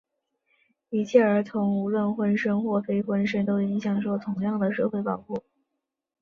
[0.89, 5.43] 一切儿童,无论婚生或非婚生,都应享受同样的社会保护。